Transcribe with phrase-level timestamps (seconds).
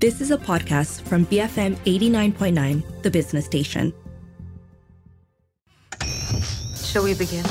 [0.00, 3.92] This is a podcast from BFM 89.9, the business station.
[6.74, 7.44] Shall we begin?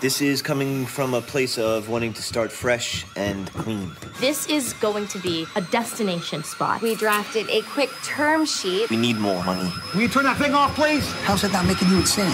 [0.00, 3.92] This is coming from a place of wanting to start fresh and clean.
[4.18, 6.80] This is going to be a destination spot.
[6.80, 8.88] We drafted a quick term sheet.
[8.88, 9.70] We need more money.
[9.94, 11.06] Will you turn that thing off, please?
[11.24, 12.30] How's that not making you insane?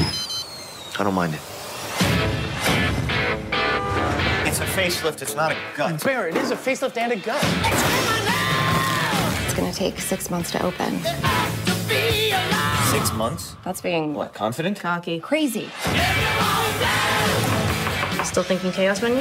[0.98, 1.41] I don't mind it.
[4.46, 6.02] It's a facelift, it's not a gut.
[6.05, 7.43] Bear, it is a facelift and a gut.
[9.45, 11.01] It's gonna take six months to open.
[12.93, 13.57] Six months?
[13.65, 14.79] That's being What, confident?
[14.79, 15.19] Cocky.
[15.19, 15.69] crazy.
[18.36, 19.20] Still thinking chaos menu?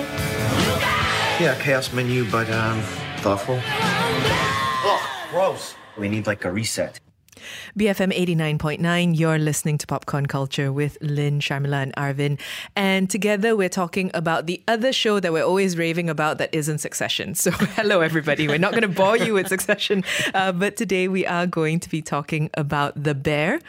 [1.39, 2.81] Yeah, chaos menu, but um,
[3.19, 3.57] thoughtful.
[3.63, 5.75] Ugh, gross.
[5.97, 6.99] We need like a reset.
[7.79, 12.37] BFM 89.9, you're listening to Popcorn Culture with Lynn, Sharmila, and Arvin.
[12.75, 16.79] And together we're talking about the other show that we're always raving about that isn't
[16.79, 17.35] Succession.
[17.35, 18.49] So, hello, everybody.
[18.49, 21.89] We're not going to bore you with Succession, uh, but today we are going to
[21.89, 23.61] be talking about The Bear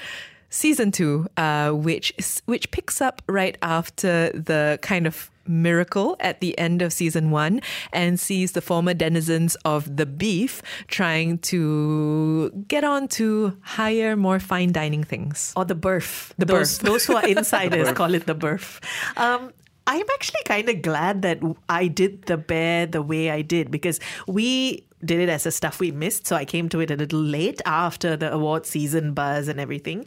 [0.50, 2.12] season two, uh, which
[2.46, 7.60] which picks up right after the kind of miracle at the end of season one
[7.92, 14.38] and sees the former denizens of the beef trying to get on to higher, more
[14.40, 15.52] fine dining things.
[15.56, 16.34] or the birth.
[16.38, 16.86] The those, birth.
[16.86, 18.80] those who are insiders call it the birth.
[19.16, 19.52] Um,
[19.86, 21.38] I'm actually kind of glad that
[21.68, 25.80] I did the bear the way I did because we did it as a stuff
[25.80, 26.26] we missed.
[26.26, 30.06] So I came to it a little late after the award season buzz and everything,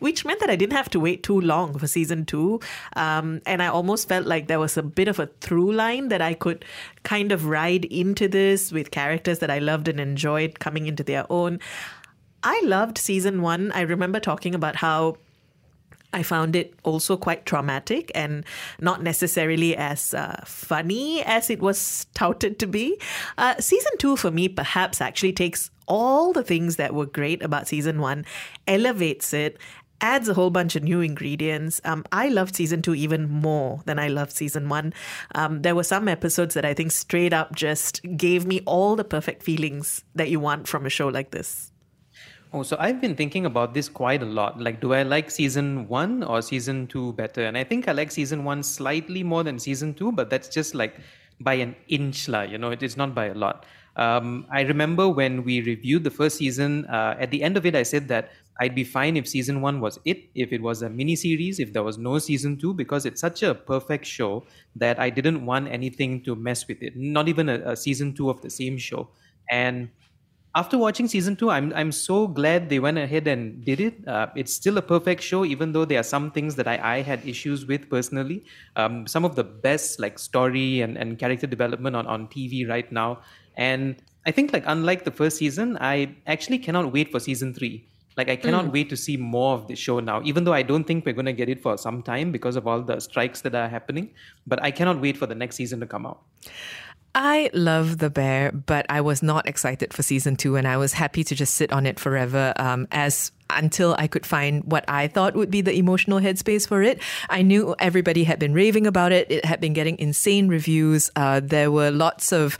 [0.00, 2.60] which meant that I didn't have to wait too long for season two.
[2.96, 6.22] Um, and I almost felt like there was a bit of a through line that
[6.22, 6.64] I could
[7.02, 11.26] kind of ride into this with characters that I loved and enjoyed coming into their
[11.30, 11.60] own.
[12.42, 13.72] I loved season one.
[13.72, 15.16] I remember talking about how
[16.12, 18.44] I found it also quite traumatic and
[18.80, 22.98] not necessarily as uh, funny as it was touted to be.
[23.36, 27.68] Uh, season two, for me, perhaps actually takes all the things that were great about
[27.68, 28.24] season one,
[28.66, 29.58] elevates it,
[30.00, 31.80] adds a whole bunch of new ingredients.
[31.84, 34.94] Um, I loved season two even more than I loved season one.
[35.34, 39.04] Um, there were some episodes that I think straight up just gave me all the
[39.04, 41.72] perfect feelings that you want from a show like this.
[42.50, 44.58] Oh, so I've been thinking about this quite a lot.
[44.58, 47.44] Like, do I like season one or season two better?
[47.44, 50.74] And I think I like season one slightly more than season two, but that's just
[50.74, 50.96] like
[51.40, 52.42] by an inch, lah.
[52.42, 53.66] You know, it is not by a lot.
[53.96, 56.86] Um, I remember when we reviewed the first season.
[56.86, 59.80] Uh, at the end of it, I said that I'd be fine if season one
[59.80, 63.04] was it, if it was a mini series, if there was no season two, because
[63.04, 66.96] it's such a perfect show that I didn't want anything to mess with it.
[66.96, 69.10] Not even a, a season two of the same show.
[69.50, 69.90] And
[70.54, 74.06] after watching season two, I'm I'm so glad they went ahead and did it.
[74.08, 77.02] Uh, it's still a perfect show, even though there are some things that I, I
[77.02, 78.44] had issues with personally.
[78.76, 82.90] Um, some of the best like story and, and character development on, on TV right
[82.90, 83.20] now.
[83.56, 87.86] And I think like unlike the first season, I actually cannot wait for season three.
[88.16, 90.82] Like I cannot wait to see more of the show now, even though I don't
[90.82, 93.68] think we're gonna get it for some time because of all the strikes that are
[93.68, 94.10] happening.
[94.44, 96.22] But I cannot wait for the next season to come out.
[97.14, 100.92] I love The Bear, but I was not excited for season two, and I was
[100.92, 105.08] happy to just sit on it forever um, as until I could find what I
[105.08, 107.00] thought would be the emotional headspace for it.
[107.30, 109.30] I knew everybody had been raving about it.
[109.30, 111.10] It had been getting insane reviews.
[111.16, 112.58] Uh, there were lots of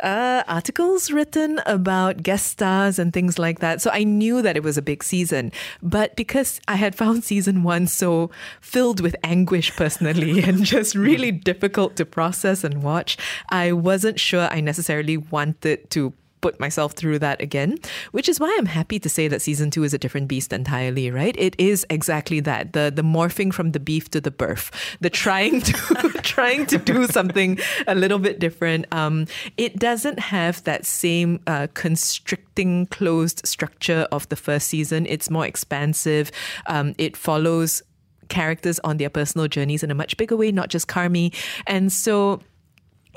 [0.00, 3.80] uh, articles written about guest stars and things like that.
[3.80, 5.52] So I knew that it was a big season.
[5.82, 8.30] But because I had found season one so
[8.60, 13.16] filled with anguish personally and just really difficult to process and watch,
[13.50, 16.12] I wasn't sure I necessarily wanted to
[16.46, 17.76] put myself through that again,
[18.12, 21.10] which is why I'm happy to say that season two is a different beast entirely,
[21.10, 21.34] right?
[21.36, 22.72] It is exactly that.
[22.72, 24.70] The the morphing from the beef to the birth,
[25.00, 25.72] the trying to
[26.22, 27.58] trying to do something
[27.88, 28.86] a little bit different.
[28.92, 35.04] Um, it doesn't have that same uh, constricting closed structure of the first season.
[35.06, 36.30] It's more expansive.
[36.68, 37.82] Um, it follows
[38.28, 41.34] characters on their personal journeys in a much bigger way, not just Carmy.
[41.66, 42.40] And so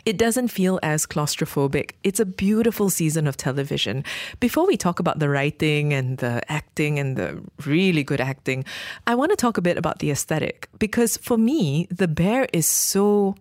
[0.06, 1.92] it doesn't feel as claustrophobic.
[2.04, 4.04] It's a beautiful season of television.
[4.40, 8.66] Before we talk about the writing and the acting and the really good acting,
[9.08, 12.66] I want to talk a bit about the aesthetic because for me, The Bear is
[12.66, 13.36] so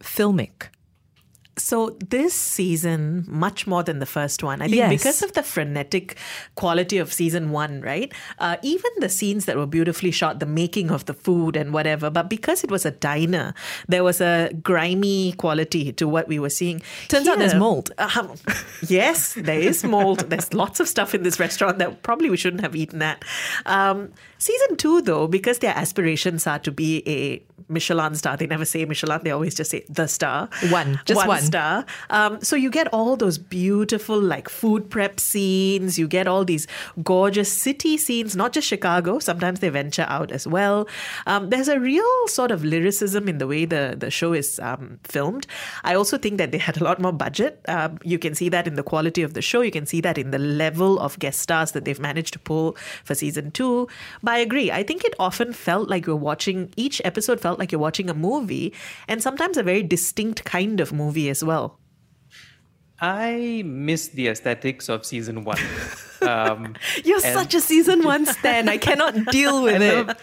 [0.00, 0.71] filmic.
[1.58, 4.90] So this season, much more than the first one, I think Yes.
[4.90, 6.16] because of the frenetic
[6.54, 8.10] quality of season one, right?
[8.38, 12.08] Uh, even the scenes that were beautifully shot, the making of the food and whatever,
[12.08, 13.52] but because it was a diner,
[13.86, 16.80] there was a grimy quality to what we were seeing.
[17.08, 17.92] Turns out there's mold.
[17.98, 18.32] Um,
[18.88, 20.30] yes, there is mold.
[20.30, 23.24] There's lots of stuff in this restaurant that probably we shouldn't have eaten at.
[23.66, 28.64] Um, season two, though, because their aspirations are to be a Michelin star, they never
[28.64, 30.48] say Michelin, they always just say the star.
[30.70, 31.40] One, just one.
[31.42, 31.84] star.
[32.10, 35.98] Um, so you get all those beautiful like food prep scenes.
[35.98, 36.66] You get all these
[37.02, 39.18] gorgeous city scenes, not just Chicago.
[39.18, 40.88] Sometimes they venture out as well.
[41.26, 44.98] Um, there's a real sort of lyricism in the way the the show is um,
[45.04, 45.46] filmed.
[45.84, 47.60] I also think that they had a lot more budget.
[47.68, 49.60] Um, you can see that in the quality of the show.
[49.60, 52.76] You can see that in the level of guest stars that they've managed to pull
[53.04, 53.88] for season two.
[54.22, 54.70] But I agree.
[54.70, 58.14] I think it often felt like you're watching each episode felt like you're watching a
[58.14, 58.72] movie,
[59.08, 61.78] and sometimes a very distinct kind of movie as well.
[63.00, 65.58] I miss the aesthetics of season one.
[66.22, 68.68] Um, You're and- such a season one stan.
[68.68, 70.16] I cannot deal with it.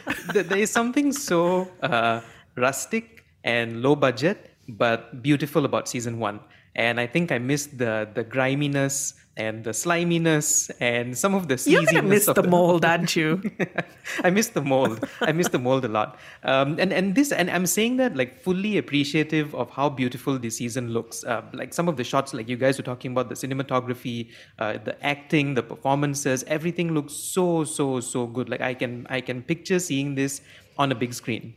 [0.48, 2.22] there is something so uh,
[2.56, 6.40] rustic and low budget, but beautiful about season one.
[6.74, 11.58] And I think I missed the the griminess and the sliminess and some of the
[11.66, 13.42] You're gonna miss of the mold, aren't you?
[14.24, 15.08] I miss the mold.
[15.22, 16.20] I miss the mold a lot.
[16.44, 20.58] Um, and and this and I'm saying that like fully appreciative of how beautiful this
[20.58, 21.24] season looks.
[21.24, 24.78] Uh, like some of the shots, like you guys were talking about, the cinematography, uh,
[24.84, 28.50] the acting, the performances, everything looks so so so good.
[28.50, 30.42] Like I can I can picture seeing this
[30.78, 31.54] on a big screen.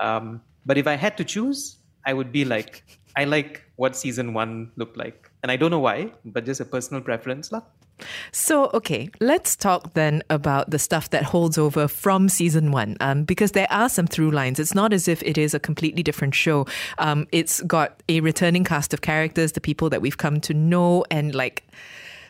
[0.00, 2.82] Um, but if I had to choose, I would be like
[3.16, 6.64] I like what season one looked like, and I don't know why, but just a
[6.64, 7.62] personal preference, lah.
[8.32, 13.22] So, okay, let's talk then about the stuff that holds over from season one, um,
[13.22, 14.58] because there are some through lines.
[14.58, 16.66] It's not as if it is a completely different show.
[16.98, 21.04] Um, it's got a returning cast of characters, the people that we've come to know,
[21.12, 21.62] and like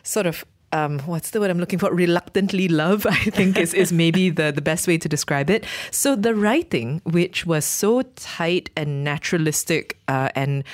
[0.03, 0.45] sort of.
[0.73, 1.91] Um, what's the word I'm looking for?
[1.91, 5.65] Reluctantly love, I think is, is maybe the, the best way to describe it.
[5.91, 10.65] So the writing, which was so tight and naturalistic uh, and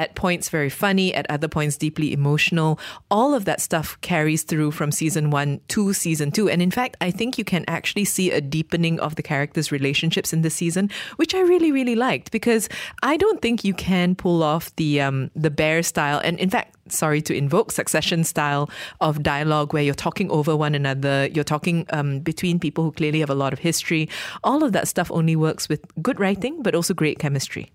[0.00, 2.80] at points very funny, at other points deeply emotional.
[3.10, 6.48] All of that stuff carries through from season one to season two.
[6.48, 10.32] And in fact, I think you can actually see a deepening of the characters' relationships
[10.32, 12.68] in this season, which I really, really liked because
[13.02, 16.20] I don't think you can pull off the um, the bear style.
[16.24, 18.70] And in fact, sorry to invoke succession style
[19.00, 23.20] of dialogue where you're talking over one another, you're talking um, between people who clearly
[23.20, 24.08] have a lot of history.
[24.44, 27.70] All of that stuff only works with good writing, but also great chemistry.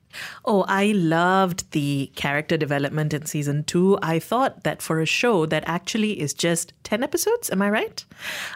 [0.45, 3.97] Oh, I loved the character development in season two.
[4.01, 8.05] I thought that for a show that actually is just 10 episodes, am I right?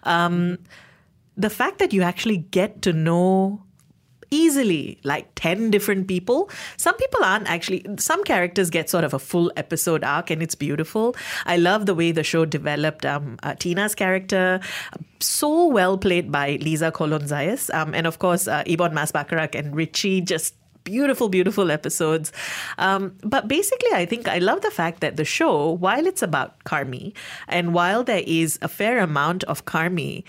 [0.04, 0.60] Um,
[1.36, 3.64] the fact that you actually get to know
[4.32, 6.50] easily like 10 different people.
[6.78, 10.56] Some people aren't actually, some characters get sort of a full episode arc and it's
[10.56, 11.16] beautiful.
[11.46, 14.60] I love the way the show developed um, uh, Tina's character.
[15.20, 17.74] So well played by Liza Colon-Zayas.
[17.74, 22.32] Um, and of course, uh, Ebon Moss-Bachrach and Richie just beautiful, beautiful episodes.
[22.78, 26.64] Um, but basically, I think I love the fact that the show, while it's about
[26.64, 27.14] Carmy,
[27.48, 30.24] and while there is a fair amount of Carmy,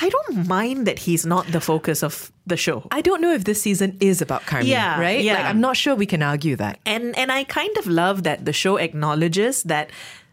[0.00, 2.86] I don't mind that he's not the focus of the show.
[2.90, 5.22] I don't know if this season is about Carmy, Yeah, right?
[5.22, 5.34] yeah.
[5.34, 6.78] Like, I'm not sure we can argue that.
[6.86, 9.90] And and I kind of love that the show acknowledges that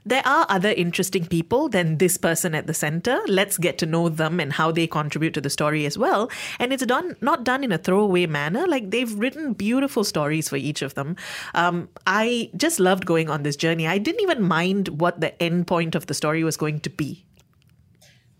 [0.07, 3.19] there are other interesting people than this person at the center.
[3.25, 6.29] Let's get to know them and how they contribute to the story as well.
[6.59, 8.67] And it's done not done in a throwaway manner.
[8.67, 11.15] Like they've written beautiful stories for each of them.
[11.55, 13.87] Um, I just loved going on this journey.
[13.87, 17.24] I didn't even mind what the end point of the story was going to be.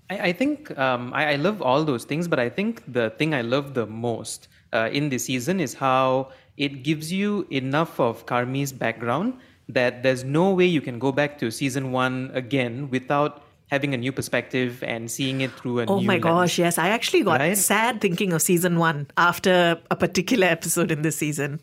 [0.09, 3.33] I, I think um, I, I love all those things, but I think the thing
[3.33, 8.25] I love the most uh, in this season is how it gives you enough of
[8.25, 9.33] Carmy's background
[9.69, 13.97] that there's no way you can go back to season one again without having a
[13.97, 16.23] new perspective and seeing it through a Oh my lens.
[16.23, 16.77] gosh, yes.
[16.77, 17.57] I actually got Right?
[17.57, 21.59] sad thinking of season one after a particular episode in this season.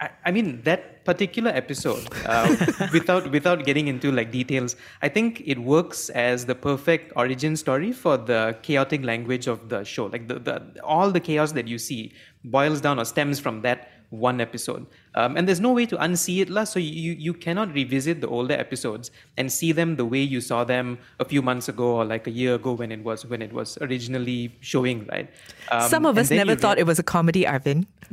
[0.00, 2.56] I, I mean that particular episode, uh,
[2.92, 7.92] without without getting into like details, I think it works as the perfect origin story
[7.92, 10.06] for the chaotic language of the show.
[10.06, 12.12] Like the, the all the chaos that you see
[12.44, 14.86] boils down or stems from that one episode.
[15.16, 16.64] Um, and there's no way to unsee it, lah.
[16.64, 20.62] So you you cannot revisit the older episodes and see them the way you saw
[20.64, 23.52] them a few months ago or like a year ago when it was when it
[23.52, 25.30] was originally showing, right?
[25.72, 27.86] Um, Some of us never you thought re- it was a comedy, Arvin.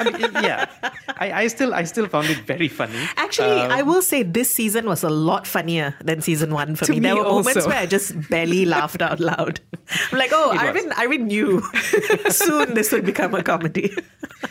[0.00, 0.66] I mean, it- yeah,
[1.20, 2.96] I, I still I still found it very funny.
[3.20, 6.86] Actually, Um, I will say this season was a lot funnier than season one for
[6.88, 7.00] To me.
[7.04, 9.60] There me were moments where I just barely laughed out loud.
[10.10, 10.64] I'm like, oh, It was.
[10.64, 11.60] Arvin, Arvin knew
[12.32, 13.92] soon this would become a comedy.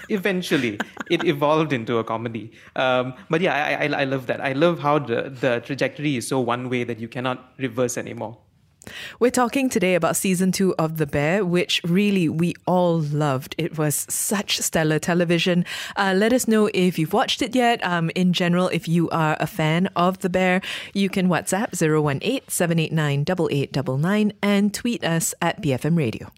[0.10, 2.52] eventually it evolved evolved into a comedy.
[2.76, 4.42] Um, but yeah, I, I, I love that.
[4.42, 8.38] I love how the, the trajectory is so one way that you cannot reverse anymore.
[9.20, 13.54] We're talking today about season two of The Bear, which really we all loved.
[13.60, 15.66] It was such stellar television.
[15.96, 17.84] Uh, let us know if you've watched it yet.
[17.86, 20.62] Um, in general, if you are a fan of The Bear,
[20.96, 26.32] you can WhatsApp 018 789 8899 and tweet us at BFM Radio.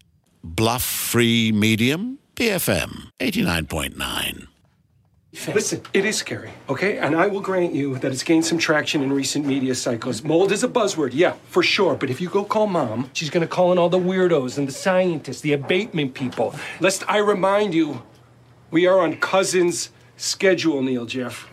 [0.43, 4.47] Bluff free medium, BFM 89.9.
[5.47, 6.99] Listen, it is scary, okay?
[6.99, 10.23] And I will grant you that it's gained some traction in recent media cycles.
[10.23, 11.95] Mold is a buzzword, yeah, for sure.
[11.95, 14.71] But if you go call mom, she's gonna call in all the weirdos and the
[14.71, 16.53] scientists, the abatement people.
[16.79, 18.03] Lest I remind you,
[18.69, 21.47] we are on Cousin's schedule, Neil Jeff.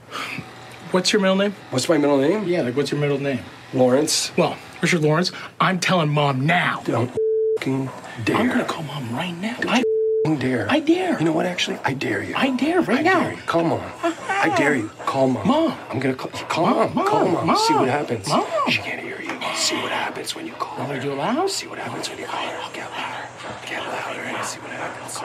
[0.90, 1.54] What's your middle name?
[1.70, 2.46] What's my middle name?
[2.46, 3.40] Yeah, like what's your middle name?
[3.72, 4.30] Lawrence.
[4.37, 6.82] Well, Richard Lawrence, I'm telling mom now.
[6.84, 7.88] Don't f***ing
[8.25, 8.37] dare.
[8.37, 9.56] I'm gonna call mom right now.
[9.62, 9.82] I
[10.24, 10.66] dare.
[10.70, 11.18] I dare.
[11.18, 11.78] You know what, actually?
[11.84, 12.34] I dare you.
[12.36, 13.20] I dare right I now.
[13.20, 13.38] dare you.
[13.46, 13.80] Call mom.
[14.02, 14.88] I dare you.
[15.06, 15.46] Call mom.
[15.46, 15.78] Mom.
[15.90, 17.06] I'm gonna call, call Mom, mom.
[17.06, 17.56] Call Mom, mom.
[17.56, 18.28] See Mom, what happens.
[18.28, 18.44] Mom.
[18.68, 19.30] She can't hear you.
[19.54, 20.96] See what happens when you call me her.
[20.96, 21.48] to do it loud?
[21.50, 22.56] See what happens when you call her.
[22.62, 23.28] I'll get louder.
[23.66, 25.20] Get louder and see what happens.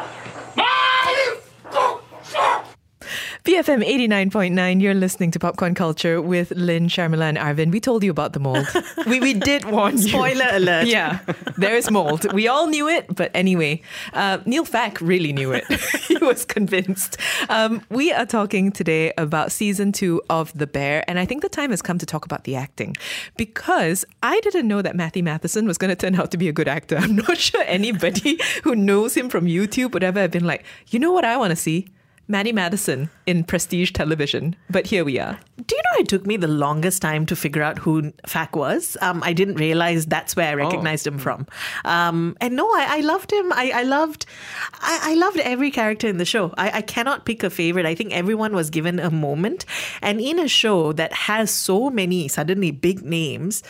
[3.45, 7.71] BFM 89.9, you're listening to Popcorn Culture with Lynn, Sharmila, and Arvin.
[7.71, 8.65] We told you about the mold.
[9.05, 10.07] we, we did warn you.
[10.07, 10.87] Spoiler alert.
[10.87, 11.19] Yeah,
[11.55, 12.33] there is mold.
[12.33, 13.83] We all knew it, but anyway,
[14.13, 15.63] uh, Neil Fak really knew it.
[16.07, 17.17] he was convinced.
[17.47, 21.49] Um, we are talking today about season two of The Bear, and I think the
[21.49, 22.95] time has come to talk about the acting
[23.37, 26.51] because I didn't know that Matthew Matheson was going to turn out to be a
[26.51, 26.97] good actor.
[26.99, 30.97] I'm not sure anybody who knows him from YouTube would ever have been like, you
[30.97, 31.89] know what I want to see?
[32.27, 34.55] Matty Matheson in prestige television.
[34.69, 35.39] But here we are.
[35.57, 38.97] Do you know it took me the longest time to figure out who Fak was?
[39.01, 41.45] Um, I didn't realize that's where I recognized him from.
[41.85, 43.53] Um, and no, I, I loved him.
[43.53, 44.25] I, I loved,
[44.73, 46.53] I, I loved every character in the show.
[46.57, 47.85] I, I cannot pick a favorite.
[47.85, 49.65] I think everyone was given a moment,
[50.01, 53.61] and in a show that has so many suddenly big names.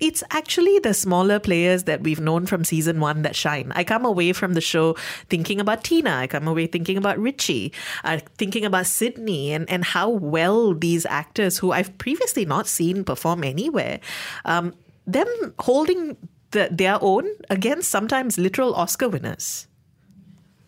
[0.00, 3.70] It's actually the smaller players that we've known from season one that shine.
[3.74, 4.96] I come away from the show
[5.28, 6.16] thinking about Tina.
[6.16, 7.72] I come away thinking about Richie,
[8.04, 13.04] uh, thinking about Sydney, and, and how well these actors who I've previously not seen
[13.04, 14.00] perform anywhere,
[14.44, 14.74] um,
[15.06, 15.28] them
[15.58, 16.16] holding
[16.52, 19.66] the, their own against sometimes literal Oscar winners.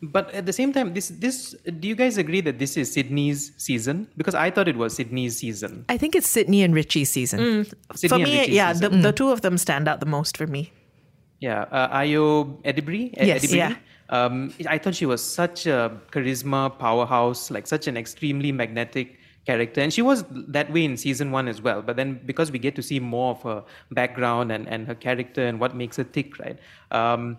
[0.02, 3.52] But at the same time, this this do you guys agree that this is Sydney's
[3.56, 4.08] season?
[4.16, 5.84] Because I thought it was Sydney's season.
[5.88, 7.66] I think it's Sydney and Richie's season.
[7.94, 9.02] Sydney for and me, Richie's yeah, the, season.
[9.02, 10.72] the two of them stand out the most for me.
[11.40, 13.14] Yeah, uh, Ayo Edebiri.
[13.14, 13.56] E- Yes, Edebiri.
[13.56, 13.74] yeah.
[14.10, 19.80] Um, I thought she was such a charisma powerhouse, like such an extremely magnetic character,
[19.80, 21.80] and she was that way in season one as well.
[21.80, 25.46] But then because we get to see more of her background and, and her character
[25.46, 26.58] and what makes her tick, right?
[26.90, 27.38] Um,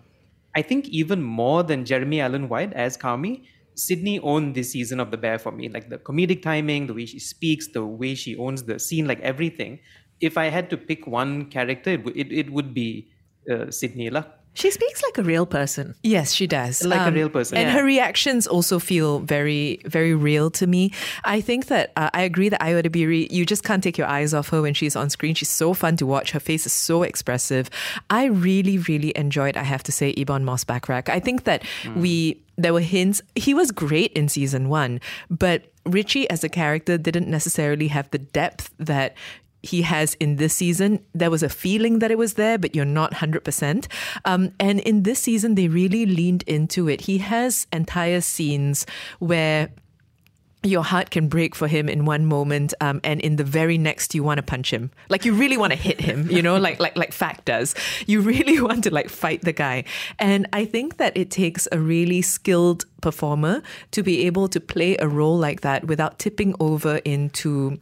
[0.54, 3.44] I think even more than Jeremy Allen White as Carmy,
[3.74, 5.68] Sydney owned this season of The Bear for me.
[5.68, 9.20] Like the comedic timing, the way she speaks, the way she owns the scene, like
[9.20, 9.80] everything.
[10.20, 13.10] If I had to pick one character, it, it, it would be
[13.50, 14.24] uh, Sydney lah.
[14.54, 15.94] She speaks like a real person.
[16.02, 16.82] Yes, she does.
[16.84, 17.58] Um, Like a real person.
[17.58, 17.74] And Yeah.
[17.74, 20.92] her reactions also feel very, very real to me.
[21.24, 24.32] I think that uh, I agree that Ayo Edebiri, you just can't take your eyes
[24.32, 25.34] off her when she's on screen.
[25.34, 26.30] She's so fun to watch.
[26.30, 27.68] Her face is so expressive.
[28.10, 31.08] I really, really enjoyed, I have to say, Ebon Moss-Bachrach.
[31.08, 31.62] I think that
[31.96, 33.22] we, there were hints.
[33.34, 38.18] He was great in season one, but Richie as a character didn't necessarily have the
[38.18, 39.14] depth that
[39.64, 41.04] he has in this season.
[41.14, 43.86] There was a feeling that it was there, but you're not 100%.
[44.24, 47.02] Um, and in this season, they really leaned into it.
[47.02, 48.86] He has entire scenes
[49.18, 49.70] where
[50.64, 54.14] your heart can break for him in one moment, um, and in the very next,
[54.14, 54.90] you want to punch him.
[55.08, 57.74] Like you really want to hit him, you know, like like like Fak does.
[58.06, 59.84] You really want to like fight the guy,
[60.18, 64.96] and I think that it takes a really skilled performer to be able to play
[64.98, 67.78] a role like that without tipping over into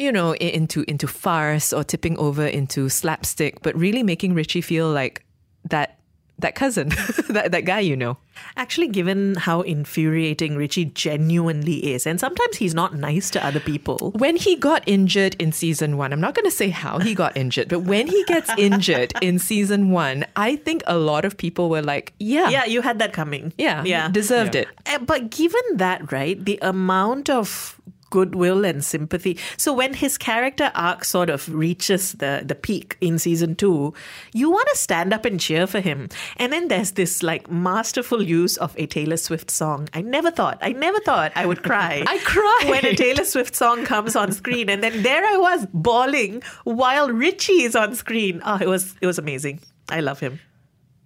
[0.00, 4.90] you know, into into farce or tipping over into slapstick, but really making Richie feel
[4.90, 5.24] like
[5.68, 5.98] that
[6.38, 6.88] that cousin,
[7.28, 8.16] that that guy you know.
[8.56, 14.12] Actually, given how infuriating Richie genuinely is, and sometimes he's not nice to other people.
[14.16, 17.36] When he got injured in season one, I'm not going to say how he got
[17.36, 21.68] injured, but when he gets injured in season one, I think a lot of people
[21.68, 23.52] were like, yeah, Yeah, you had that coming.
[23.58, 24.08] yeah, Yeah.
[24.08, 24.68] deserved it.
[24.86, 27.78] Uh, But given that, right, the amount of
[28.10, 29.38] goodwill and sympathy.
[29.56, 33.94] So when his character arc sort of reaches the the peak in season 2,
[34.32, 36.08] you want to stand up and cheer for him.
[36.36, 39.88] And then there's this like masterful use of a Taylor Swift song.
[39.94, 42.04] I never thought, I never thought I would cry.
[42.06, 42.70] I cried.
[42.70, 47.08] when a Taylor Swift song comes on screen and then there I was bawling while
[47.10, 48.42] Richie is on screen.
[48.44, 49.60] Oh, it was it was amazing.
[49.88, 50.40] I love him.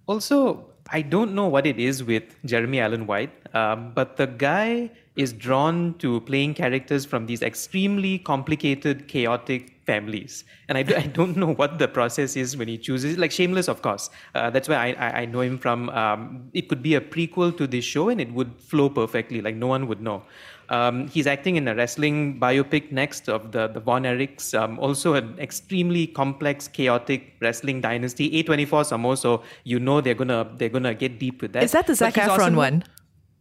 [0.07, 4.91] Also, I don't know what it is with Jeremy Allen White, um, but the guy
[5.15, 10.43] is drawn to playing characters from these extremely complicated, chaotic families.
[10.67, 13.17] And I, do, I don't know what the process is when he chooses.
[13.17, 14.09] Like Shameless, of course.
[14.33, 15.89] Uh, that's where I, I, I, know him from.
[15.89, 19.41] Um, it could be a prequel to this show and it would flow perfectly.
[19.41, 20.23] Like no one would know.
[20.69, 25.13] Um, he's acting in a wrestling biopic next of the, the Von Erichs, um, also
[25.13, 28.43] an extremely complex, chaotic wrestling dynasty.
[28.43, 31.61] A24 some more, so you know they're gonna they're gonna get deep with that.
[31.61, 32.55] Is that the Zac Efron awesome.
[32.55, 32.83] one?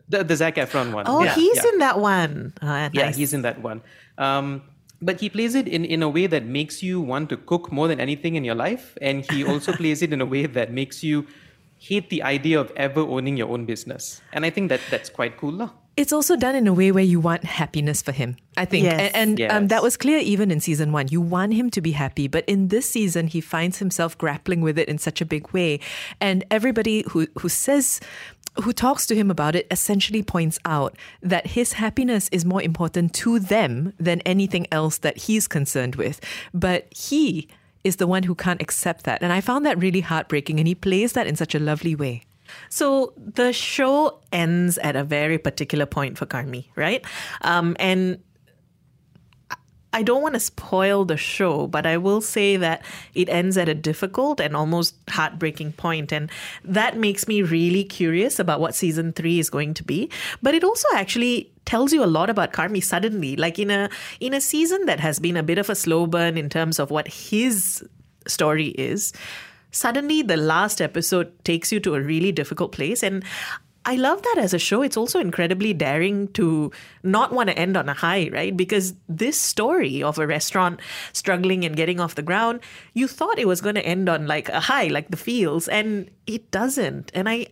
[0.09, 1.07] The, the Zac Efron one.
[1.09, 1.71] Oh, yeah, he's yeah.
[1.73, 2.53] in that one.
[2.61, 2.91] Oh, nice.
[2.93, 3.83] Yeah, he's in that one.
[4.19, 4.63] Um,
[5.01, 7.89] but he plays it in, in a way that makes you want to cook more
[7.89, 8.97] than anything in your life.
[9.01, 11.27] And he also plays it in a way that makes you
[11.79, 14.23] hate the idea of ever owning your own business.
[14.33, 15.53] And I think that that's quite cool.
[15.53, 15.71] Lah.
[15.97, 18.85] It's also done in a way where you want happiness for him, I think.
[18.85, 19.13] Yes.
[19.15, 19.53] And, and yes.
[19.53, 21.07] Um, that was clear even in season one.
[21.09, 24.77] You want him to be happy, but in this season, he finds himself grappling with
[24.77, 25.79] it in such a big way.
[26.21, 28.01] And everybody who, who says
[28.63, 33.13] who talks to him about it essentially points out that his happiness is more important
[33.15, 36.21] to them than anything else that he's concerned with.
[36.53, 37.49] But he
[37.83, 39.23] is the one who can't accept that.
[39.23, 40.59] And I found that really heartbreaking.
[40.59, 42.23] And he plays that in such a lovely way.
[42.69, 47.05] So the show ends at a very particular point for Carmy, right?
[47.43, 48.19] Um, and
[49.95, 52.85] I don't want to spoil the show, but I will say that
[53.15, 56.31] it ends at a difficult and almost heartbreaking point, and
[56.65, 60.11] that makes me really curious about what season three is going to be.
[60.43, 64.35] But it also actually tells you a lot about Carmy suddenly, like in a in
[64.35, 67.07] a season that has been a bit of a slow burn in terms of what
[67.07, 67.85] his
[68.27, 69.13] story is
[69.71, 73.25] suddenly the last episode takes you to a really difficult place and
[73.87, 74.81] I love that as a show.
[74.81, 76.73] It's also incredibly daring to
[77.03, 78.57] not want to end on a high, right?
[78.57, 80.81] Because this story of a restaurant
[81.12, 82.61] struggling and getting off the ground,
[82.95, 86.11] you thought it was going to end on like a high, like the feels, and
[86.26, 87.11] it doesn't.
[87.14, 87.49] And I,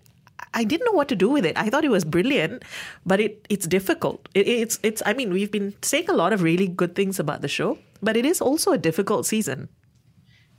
[0.55, 1.57] I didn't know what to do with it.
[1.59, 2.65] I thought it was brilliant,
[3.05, 4.29] but it it's difficult.
[4.35, 5.03] It, it's it's.
[5.05, 8.17] I mean, we've been saying a lot of really good things about the show, but
[8.17, 9.69] it is also a difficult season.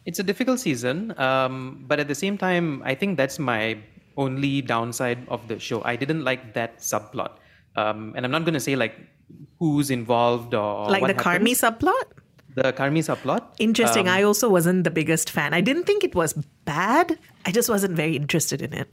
[0.06, 3.78] It's a difficult season, um, but at the same time, I think that's my
[4.18, 5.84] only downside of the show.
[5.84, 7.38] I didn't like that subplot.
[7.76, 8.96] Um, and I'm not going to say like
[9.60, 11.24] who's involved or like the happens.
[11.26, 12.04] Carmy subplot.
[12.56, 13.44] The Carmy subplot.
[13.60, 14.08] Interesting.
[14.08, 15.54] Um, I also wasn't the biggest fan.
[15.54, 16.34] I didn't think it was
[16.66, 17.18] bad.
[17.46, 18.90] I just wasn't very interested in it.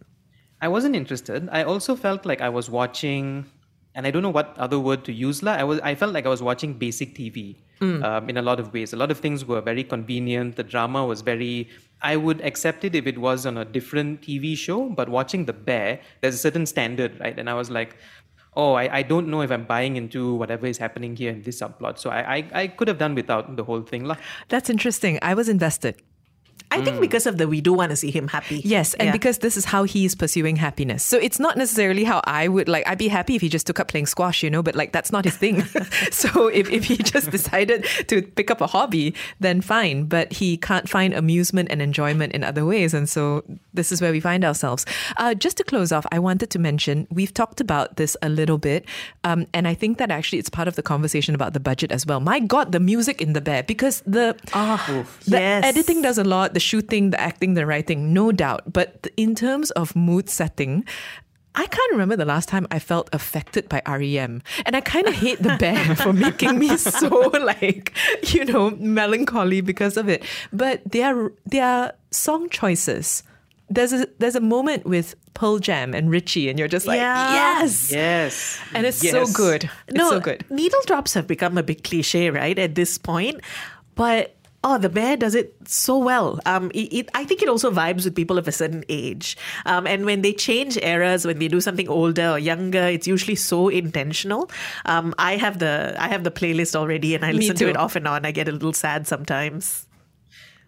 [0.63, 1.49] I wasn't interested.
[1.53, 3.47] I also felt like I was watching,
[3.95, 5.43] and I don't know what other word to use.
[5.43, 5.81] La, I was.
[5.81, 8.03] I felt like I was watching basic TV mm.
[8.05, 8.93] um, in a lot of ways.
[8.93, 10.57] A lot of things were very convenient.
[10.57, 11.69] The drama was very
[12.03, 15.53] I would accept it if it was on a different TV show, but watching The
[15.53, 17.39] Bear, there's a certain standard, right?
[17.39, 17.97] And I was like,
[18.57, 21.61] oh, I, I don't know if I'm buying into whatever is happening here in this
[21.61, 21.99] subplot.
[21.99, 24.11] So I, I, I could have done without the whole thing.
[24.49, 25.19] That's interesting.
[25.23, 26.03] I was invested.
[26.71, 27.01] I think mm.
[27.01, 28.63] because of the we do want to see him happy.
[28.65, 29.13] Yes, and yeah.
[29.13, 31.05] because this is how he is pursuing happiness.
[31.05, 33.81] So it's not necessarily how I would like I'd be happy if he just took
[33.81, 35.65] up playing squash, you know, but like that's not his thing.
[36.11, 40.05] so if, if he just decided to pick up a hobby, then fine.
[40.05, 42.95] But he can't find amusement and enjoyment in other ways.
[42.95, 44.87] And so this is where we find ourselves.
[45.17, 48.59] Uh, just to close off, I wanted to mention we've talked about this a little
[48.59, 48.85] bit.
[49.25, 52.07] Um, and I think that actually it's part of the conversation about the budget as
[52.07, 52.21] well.
[52.21, 55.65] My God, the music in the bear, because the, oh, the yes.
[55.65, 56.55] editing does a lot.
[56.61, 58.71] The the shooting, the acting, the writing, no doubt.
[58.71, 60.85] But in terms of mood setting,
[61.55, 64.43] I can't remember the last time I felt affected by REM.
[64.67, 67.95] And I kind of hate the band for making me so like,
[68.35, 70.23] you know, melancholy because of it.
[70.53, 73.23] But their their song choices.
[73.73, 77.33] There's a there's a moment with Pearl Jam and Richie, and you're just like, yeah.
[77.33, 79.13] yes, yes, and it's yes.
[79.13, 79.71] so good.
[79.87, 80.45] It's no, so good.
[80.51, 82.59] Needle drops have become a big cliche, right?
[82.59, 83.41] At this point,
[83.95, 86.39] but Oh, the bear does it so well.
[86.45, 89.37] Um, it, it, I think it also vibes with people of a certain age.
[89.65, 93.37] Um, and when they change eras, when they do something older or younger, it's usually
[93.37, 94.51] so intentional.
[94.85, 97.97] Um, I have the I have the playlist already, and I listen to it off
[97.97, 98.27] and on.
[98.27, 99.87] I get a little sad sometimes.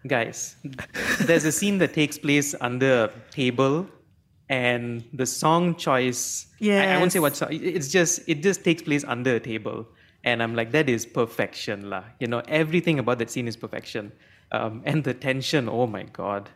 [0.07, 0.55] Guys,
[1.21, 3.87] there's a scene that takes place under a table,
[4.49, 6.47] and the song choice.
[6.59, 7.49] Yeah, I, I won't say what song.
[7.51, 9.87] It's just it just takes place under a table
[10.23, 12.03] and I'm like, that is perfection, lah.
[12.19, 14.11] You know, everything about that scene is perfection.
[14.51, 16.49] Um, and the tension, oh my god.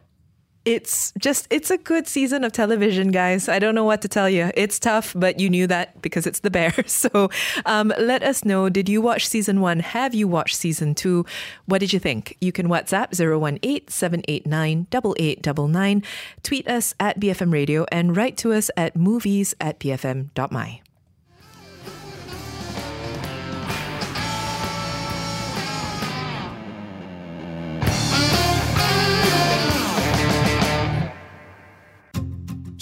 [0.63, 3.47] It's just, it's a good season of television, guys.
[3.47, 4.51] I don't know what to tell you.
[4.53, 6.73] It's tough, but you knew that because it's the bear.
[6.87, 7.29] So
[7.65, 8.67] um, let us know.
[8.67, 9.79] Did you watch season one?
[9.79, 11.25] Have you watched season two?
[11.67, 12.35] What did you think?
[12.41, 16.03] You can WhatsApp 018 789 8899,
[16.43, 20.81] tweet us at BFM Radio, and write to us at movies at bfm.my.